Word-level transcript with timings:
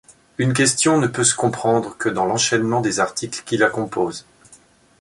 Une 0.39 0.53
question 0.53 0.97
ne 0.97 1.05
peut 1.05 1.23
se 1.23 1.35
comprendre 1.35 1.95
que 1.95 2.09
dans 2.09 2.25
l'enchaînement 2.25 2.81
des 2.81 2.99
articles 2.99 3.43
qui 3.45 3.55
la 3.57 3.69
composent. 3.69 4.25